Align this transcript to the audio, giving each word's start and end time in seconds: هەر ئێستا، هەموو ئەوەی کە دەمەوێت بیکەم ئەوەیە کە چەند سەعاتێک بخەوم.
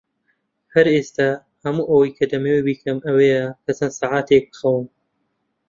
هەر 0.73 0.87
ئێستا، 0.93 1.29
هەموو 1.63 1.89
ئەوەی 1.89 2.15
کە 2.17 2.25
دەمەوێت 2.31 2.65
بیکەم 2.67 2.97
ئەوەیە 3.05 3.43
کە 3.63 3.71
چەند 3.77 3.93
سەعاتێک 3.99 4.43
بخەوم. 4.51 4.85